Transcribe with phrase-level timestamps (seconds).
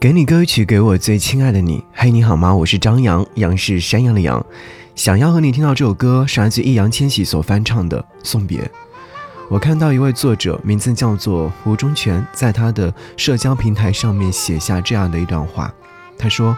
[0.00, 1.84] 给你歌曲，给我最亲爱的你。
[1.92, 2.54] 嘿，你好吗？
[2.54, 4.42] 我是张扬，杨是山羊的羊。
[4.94, 8.62] 想要和你听到这首歌，是来自易烊千玺所翻唱的《送别》。
[9.50, 15.70] 我看到一位作者，名字叫做吴忠全，在他的社交平台上面写下这样的一段话。
[16.16, 16.56] 他说：“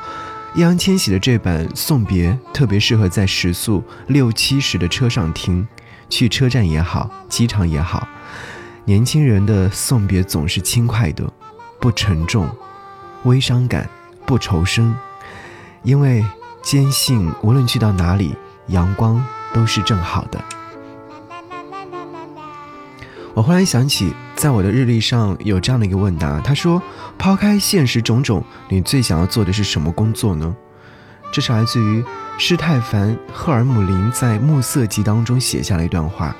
[0.55, 5.67] 易烊千玺的这版《送别》特别适合在时速六七十的车上听，
[6.09, 8.07] 去车站也好，机场也好。
[8.85, 11.29] 年轻人的送别总是轻快的，
[11.81, 12.49] 不沉重。”
[13.25, 13.89] 微伤感，
[14.27, 14.95] 不愁生，
[15.83, 16.25] 因为
[16.63, 18.35] 坚信无论去到哪里，
[18.69, 20.43] 阳光都是正好的。
[23.35, 26.83] 我忽然想起，在我的日历上有这样的一个问答，他说
[27.17, 30.55] ：“抛开现实种种，你最想要做的是什么工作呢？”
[31.33, 32.05] 这是来自于
[32.37, 36.37] 施泰凡·赫尔姆林在《暮色集》当中写下了一段话。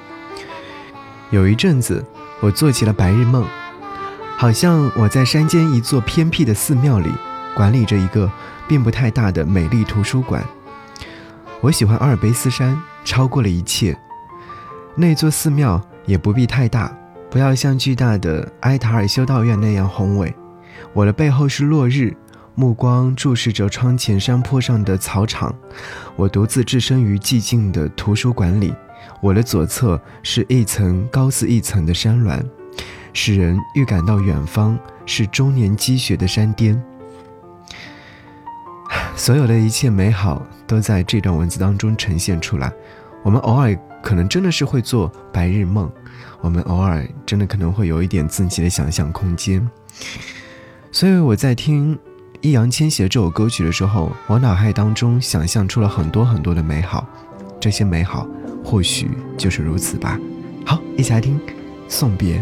[1.31, 2.05] 有一阵子，
[2.41, 3.47] 我做起了白日梦。
[4.43, 7.09] 好像我在山间一座偏僻的寺庙里，
[7.55, 8.29] 管理着一个
[8.67, 10.45] 并不太大的美丽图书馆。
[11.61, 13.97] 我喜欢阿尔卑斯山，超过了一切。
[14.97, 16.93] 那座寺庙也不必太大，
[17.31, 20.35] 不要像巨大的埃塔尔修道院那样宏伟。
[20.93, 22.13] 我的背后是落日，
[22.57, 25.55] 目光注视着窗前山坡上的草场。
[26.17, 28.75] 我独自置身于寂静的图书馆里，
[29.21, 32.45] 我的左侧是一层高似一层的山峦。
[33.13, 36.81] 使人预感到远方是终年积雪的山巅，
[39.17, 42.73] 所有的一切美好都在这段文字当中呈现出来。
[43.23, 45.91] 我们偶尔可能真的是会做白日梦，
[46.41, 49.69] 我们偶尔真的可能会有一点自己的想象空间。
[50.91, 51.97] 所以我在听
[52.41, 57.07] 易烊千玺这首歌曲的时候，我脑海当中想象出了很多很多的美好，
[57.61, 58.27] 这些美好
[58.65, 60.19] 或许就是如此吧。
[60.67, 61.39] 好，一起来听
[61.89, 62.39] 《送别》。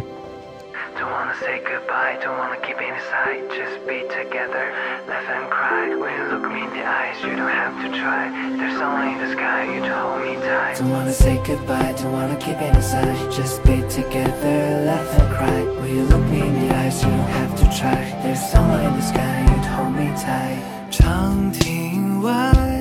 [7.23, 8.29] you don't have to try.
[8.57, 10.77] There's only the sky, you to hold me tight.
[10.77, 13.31] Don't wanna say goodbye, don't wanna keep it inside.
[13.31, 15.59] Just be together, laugh and cry.
[15.79, 17.03] Will you look me in the eyes?
[17.03, 18.01] You don't have to try.
[18.23, 20.75] There's only the sky, you to hold me tight.
[20.91, 22.78] 长亭外。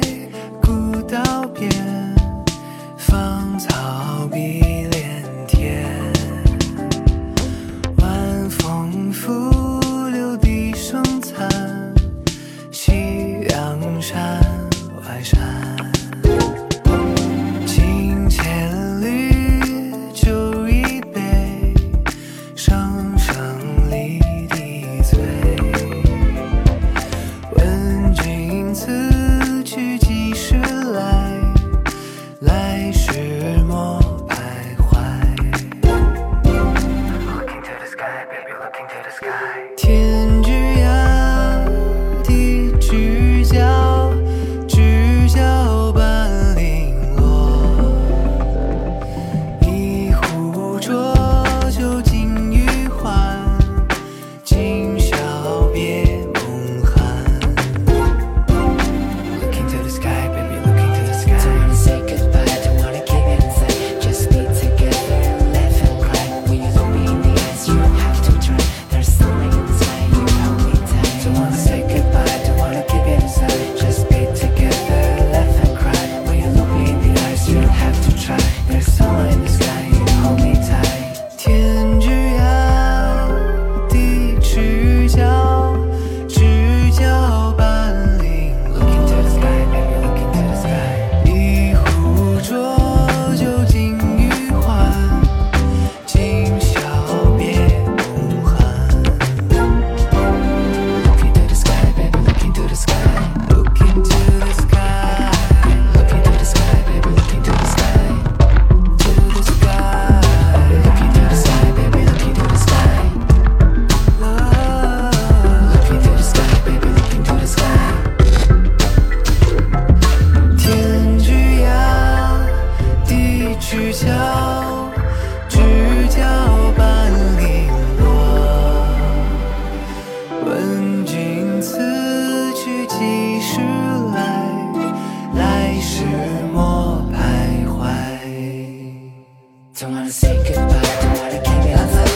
[139.80, 142.09] Don't wanna say goodbye, Don't wanna keep it up.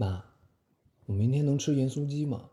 [0.00, 0.24] 妈，
[1.04, 2.48] 我明天能吃盐酥鸡吗？